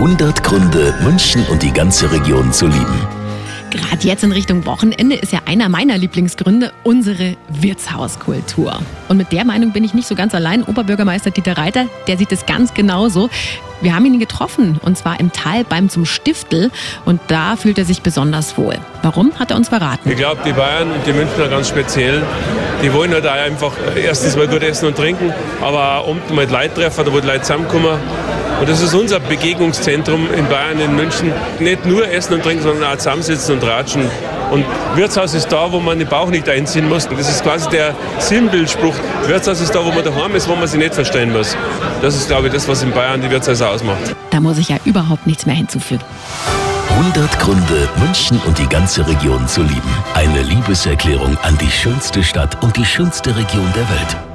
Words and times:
100 0.00 0.42
Gründe, 0.42 0.94
München 1.02 1.44
und 1.50 1.62
die 1.62 1.74
ganze 1.74 2.10
Region 2.10 2.54
zu 2.54 2.66
lieben. 2.66 3.06
Gerade 3.70 3.98
jetzt 4.00 4.24
in 4.24 4.32
Richtung 4.32 4.64
Wochenende 4.64 5.14
ist 5.14 5.30
ja 5.30 5.40
einer 5.44 5.68
meiner 5.68 5.98
Lieblingsgründe 5.98 6.72
unsere 6.84 7.36
Wirtshauskultur. 7.50 8.78
Und 9.10 9.18
mit 9.18 9.30
der 9.30 9.44
Meinung 9.44 9.72
bin 9.72 9.84
ich 9.84 9.92
nicht 9.92 10.08
so 10.08 10.14
ganz 10.14 10.34
allein. 10.34 10.62
Oberbürgermeister 10.62 11.30
Dieter 11.30 11.58
Reiter, 11.58 11.84
der 12.06 12.16
sieht 12.16 12.32
es 12.32 12.46
ganz 12.46 12.72
genauso. 12.72 13.28
Wir 13.82 13.94
haben 13.94 14.06
ihn 14.06 14.18
getroffen 14.18 14.80
und 14.82 14.96
zwar 14.96 15.20
im 15.20 15.32
Tal 15.32 15.64
beim 15.64 15.90
zum 15.90 16.06
Stiftel 16.06 16.70
und 17.04 17.20
da 17.28 17.56
fühlt 17.56 17.76
er 17.76 17.84
sich 17.84 18.00
besonders 18.00 18.56
wohl. 18.56 18.78
Warum, 19.02 19.38
hat 19.38 19.50
er 19.50 19.58
uns 19.58 19.68
verraten. 19.68 20.08
Ich 20.08 20.16
glaube, 20.16 20.40
die 20.46 20.54
Bayern 20.54 20.92
und 20.92 21.06
die 21.06 21.12
Münchner 21.12 21.48
ganz 21.48 21.68
speziell, 21.68 22.22
die 22.82 22.90
wollen 22.94 23.12
halt 23.12 23.26
auch 23.26 23.32
einfach 23.32 23.72
erstens 24.02 24.34
mal 24.34 24.48
gut 24.48 24.62
essen 24.62 24.86
und 24.86 24.96
trinken, 24.96 25.30
aber 25.60 25.98
auch 25.98 26.06
unten 26.06 26.34
Leute 26.34 26.72
treffen, 26.72 27.04
da 27.04 27.12
wo 27.12 27.20
die 27.20 27.26
Leute 27.26 27.42
zusammenkommen. 27.42 27.98
Und 28.60 28.68
das 28.68 28.82
ist 28.82 28.94
unser 28.94 29.20
Begegnungszentrum 29.20 30.28
in 30.36 30.46
Bayern, 30.46 30.78
in 30.80 30.94
München. 30.94 31.32
Nicht 31.60 31.86
nur 31.86 32.06
essen 32.06 32.34
und 32.34 32.42
trinken, 32.42 32.62
sondern 32.62 32.92
auch 32.92 32.96
zusammensitzen 32.96 33.54
und 33.54 33.64
ratschen. 33.64 34.02
Und 34.50 34.66
Wirtshaus 34.96 35.32
ist 35.32 35.48
da, 35.48 35.72
wo 35.72 35.80
man 35.80 35.98
den 35.98 36.08
Bauch 36.08 36.28
nicht 36.28 36.48
einziehen 36.48 36.88
muss. 36.88 37.08
Das 37.08 37.28
ist 37.28 37.42
quasi 37.42 37.70
der 37.70 37.94
Sinnbildspruch. 38.18 38.94
Wirtshaus 39.26 39.60
ist 39.60 39.74
da, 39.74 39.84
wo 39.84 39.90
man 39.90 40.04
daheim 40.04 40.34
ist, 40.34 40.46
wo 40.46 40.54
man 40.56 40.68
sich 40.68 40.78
nicht 40.78 40.94
verstehen 40.94 41.32
muss. 41.32 41.56
Das 42.02 42.14
ist, 42.14 42.28
glaube 42.28 42.48
ich, 42.48 42.52
das, 42.52 42.68
was 42.68 42.82
in 42.82 42.90
Bayern 42.92 43.22
die 43.22 43.30
Wirtshäuser 43.30 43.70
ausmacht. 43.70 44.14
Da 44.30 44.40
muss 44.40 44.58
ich 44.58 44.68
ja 44.68 44.76
überhaupt 44.84 45.26
nichts 45.26 45.46
mehr 45.46 45.54
hinzufügen. 45.54 46.04
100 46.90 47.38
Gründe, 47.38 47.88
München 47.96 48.38
und 48.46 48.58
die 48.58 48.66
ganze 48.66 49.06
Region 49.06 49.48
zu 49.48 49.62
lieben. 49.62 49.94
Eine 50.14 50.42
Liebeserklärung 50.42 51.38
an 51.42 51.56
die 51.58 51.70
schönste 51.70 52.22
Stadt 52.22 52.62
und 52.62 52.76
die 52.76 52.84
schönste 52.84 53.34
Region 53.34 53.72
der 53.74 53.88
Welt. 53.88 54.29